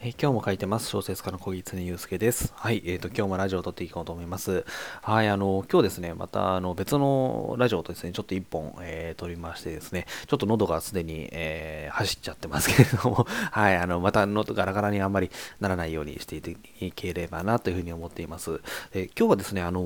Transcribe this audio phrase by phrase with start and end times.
[0.00, 0.88] え今日も書いてます。
[0.90, 2.52] 小説家の小木常祐介です。
[2.54, 2.84] はい。
[2.86, 4.64] えっ、と、今日もラジオを撮っていこうと思います。
[5.02, 5.28] はい。
[5.28, 13.76] あの、今日ですね、また、あの、別のラジオとですね、ちょっと一本、えー撮りましてですね、ちょっと喉がすでに、えー走っちゃってますけれども、 はい。
[13.76, 16.36] あの、また喉ガラガラにあんまりならないようにして
[16.80, 18.60] いければなというふうに思っています。
[18.94, 19.80] えー今日はですね、あの、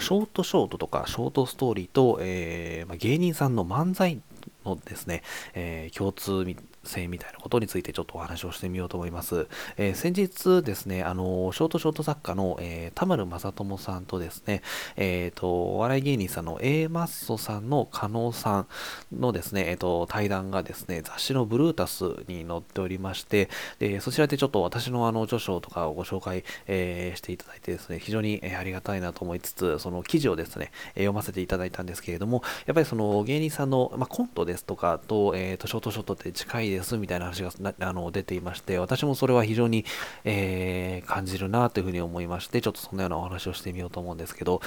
[0.00, 4.22] ショートショートとか、ショートストーリーと、えーまあ、芸人さんの漫才
[4.64, 5.22] のですね、
[5.52, 6.44] えー共通
[6.84, 9.46] 性みたいなことについてちょっとお話をしてみようと思います。
[9.76, 14.62] えー、先日ですね、あの、ショートショート作家の、えー、田丸正智さんとですね、
[14.96, 18.66] えっ、ー、と、お笑い芸人さんの A マッソさんの加納さん
[19.12, 39.84] のですね、えっ、と、対談がですね、雑誌のブルータスに載っておりまして、で、そちらでちょっと私のあの、著書とかをご紹介、えしていただいてですね、非常に、えありがたいなと思いつつ、その記事をですね、え読ませていただいたんですけれども、やっぱりその芸人さんの、まあ、コントですとかと、えっ、と、ショートショートって近いですみたいな話があの出ていまして、私もそれは非常に、
[40.24, 44.60] えー、感じるなというふうに思いまして、ちょっとそんなようなお話をしてみようと思うんですけど、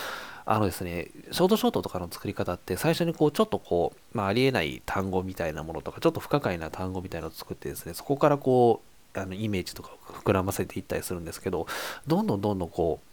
[0.46, 8.82] あのですね、ショートショートとかの作り方って、最初にこう、ちょっとこう、まあ、ありえない単語みたいなものとか、ちょっと不可解な単語みたいなのを作ってですね、そこからこ
[9.16, 11.68] う、あのイメージとかを膨らませていったりするんですけど、
[12.08, 13.13] どんどんどんどんこう、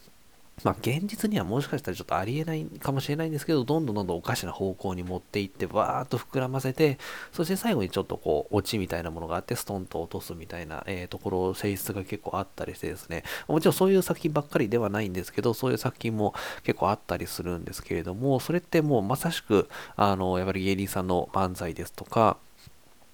[0.62, 6.98] まあ、現実にはもしかしたらちょっとありえないかもしれないんですけど、どんどんどんどんおかしな方向に持っていって、わーっと膨らませて、
[7.32, 22.36] そして最後にちょっとこう、オチみたいなものがあって、ストンと落とすみたいな、えー、ところ、性質が結構あったりしてですね、もちろんそういう作品ばっかりではないんですけど、そういう作品も結構あったりするんですけれども、それってもうまさしく、あの、やっぱり芸人さんの漫才ですとか、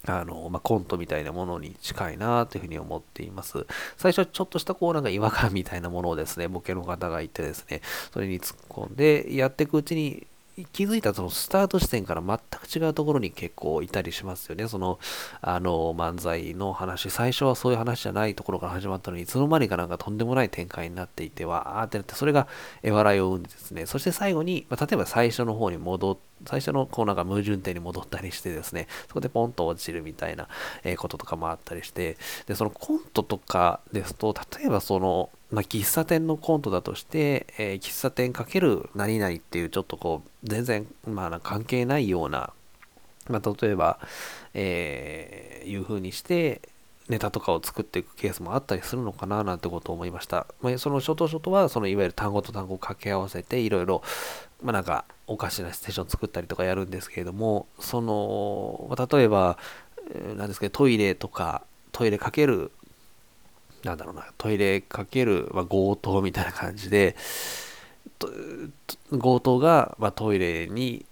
[0.07, 3.67] あの、まあ、コントみたいなものに近いなというふうに思っています。
[3.97, 10.27] 最初はちょっとしたこうなんか違和感みたいなものをですね、ボケの方がいてですね、それに突っ込んでやっていくうちに
[10.65, 14.69] 気づいたそのスタート地点から全く違うところに結構いたりしますよね。
[14.69, 14.99] その、
[15.43, 22.49] あの、漫才の話、最初はそういう話じゃないところから始まったのに、いつの間にかなんかとんでもない展開になっていて、わーってなって、それが
[22.83, 30.49] 笑いを生んでですね、そして最後に、まあ、例えば最初の方に戻って、最初のこうなんか矛盾点に戻ったりしてですね、そこでポンと落ちるみたいな
[30.99, 42.53] こととかもあったりして、で、そのコントとかですと、例えばその、まあ、喫茶店のコントだとして、えー、喫茶店かける何々っていうちょっとこう全然、まあ、関係ないような、
[43.31, 43.99] まあ、例えば、
[44.53, 46.61] えー、いう風にして
[47.09, 50.47] ネタとかを作っていくケースもあったりするのかななんてことを思いました。
[50.61, 54.03] まあ、そのショートショートはそのいわゆる単語と単語を掛け合わせていろいろ、
[54.63, 59.57] まあ、なんかおかしなステーション作ったりとかやるんですけれどもその、例えば
[60.37, 61.63] 何ですかトイレとか
[61.93, 62.73] トイレかける
[63.87, 67.17] なんだろうな、トイレかける、まあ、強盗みたいな感じで、
[69.11, 71.07] 強盗が、まあ、トイレに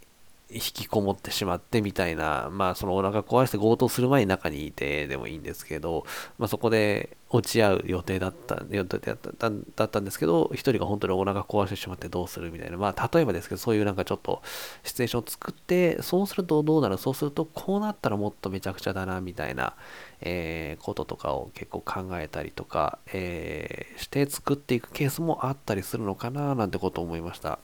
[0.51, 6.05] 引きこもってしまってみたいな、まあそのお腹壊して強盗する前に中にいてでもいいんですけど、
[6.39, 14.43] まあそこで落ち合う予定だった予定だっただったんですけど、一人が本当にお腹壊してしまってどうするみたいな、まあ例えばですけど、そういうなんかちょっと
[14.85, 16.99] シチュエーションを作って、そうするとどうなる？
[16.99, 19.73] そうするとこうなったらもっとめちゃくちゃだなみたいな、
[20.21, 27.59] えー、こととかを結構考えたりとか、えー、して作っていくケースもあったりするのかななんてことを思いました。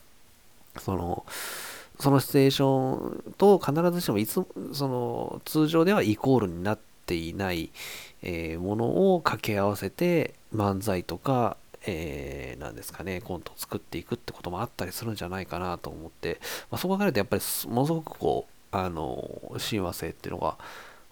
[0.77, 1.25] その、
[2.01, 4.41] そのシチュエーションと必ずしもいつ
[4.73, 7.71] その通常ではイコールになっていない、
[8.23, 16.39] えー、ものを掛け合わせて漫才とか、えー、ですかね、コントを作っていくってこともあったりするんじゃないかなと思って、
[16.69, 20.57] まあ、そこからるとやっぱりものすごくこう、あの、親和性っていうのが、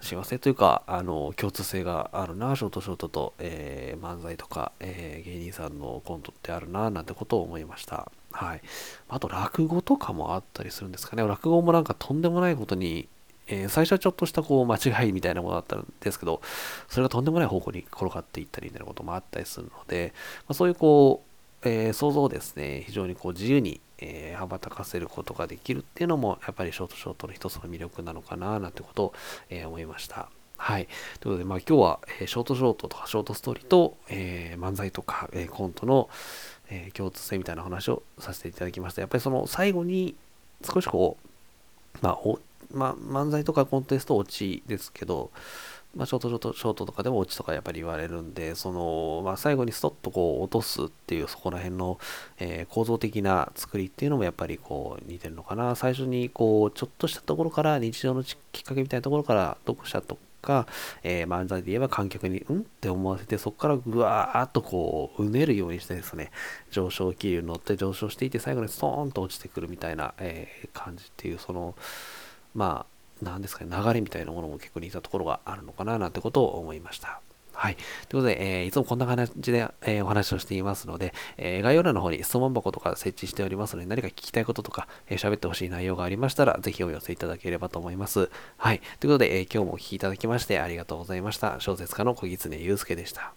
[0.02, 8.12] 親和性というか、あの、共通性があるな、ショートショートと、えー、漫才とか、えー、芸人さんのコントってあるな、なんてことを思いました。
[8.40, 8.62] はい。
[9.10, 11.28] あと、落語とかもあったりするんですかね。
[11.28, 13.10] 落語もなんかとんでもないことに、
[13.48, 16.42] えー、最初はちょっとしたこう間違いみたいなものだったんですけど、
[16.88, 20.14] それがとんでもない方向に転がっていったりみたいなこともあったりするので、
[20.48, 21.22] まあ、そういうこ
[21.66, 29.14] う、えー、想像をですね、非常にこう自由に、えー、羽ばたかせることができるっていうのも、やっぱりショートショートの一つの魅力なのかな、なんてことを、
[29.50, 30.30] え思いました。
[30.70, 30.88] はい。
[31.20, 36.12] ということで、まあ今日は、えショートショートとかショートストーリーと、え漫才とか、えコントの、
[36.70, 39.02] え、共通性みたいな話をさせていただきました。
[39.02, 40.14] やっぱりその最後に
[40.64, 42.40] 少しこう、まあ、お
[42.72, 45.32] まあ、漫才とかコンテスト落ちですけど、
[45.96, 51.98] まあ、ショートショートショートとかでも落ちとかやっぱり言われるんで、その、まあ、最後にストッとこう落とすっていうそこら辺の、
[52.38, 55.74] えー、構造的な作りっていうのもやっぱりこう似てるのかな。
[55.74, 60.68] 最初にこう、ちょっとしたところから日常のきっかけみたいなところから読者とか、
[61.04, 62.60] えー、漫才で言えば観客に、うん？
[62.62, 66.32] って思わせて、そこからぐわーっとこう、うねるようにしてですね、
[66.72, 71.76] 上昇気流に乗って上昇していて、最後にストーンと落ちてくるみたいな、えー、感じっていう、その、
[72.56, 72.86] ま
[73.22, 77.22] あ、なんですかね、流れみたいなものも結構似たところがあるのかななんてことを思いました。
[77.62, 77.76] はい。
[77.76, 88.30] ということで、えーいつもこんな感じで、えーお話をしていますので、えー概要欄の方に質問箱とか設置しておりますので、何か聞きたいこととか、えー喋ってほしい内容がありましたら、ぜひお寄せいただければと思います。
[88.56, 88.80] はい。
[89.02, 91.60] ということで、えー今日もお聴きいただきましてありがとうございました。
[91.60, 93.34] 小説家の小狐祐介でした。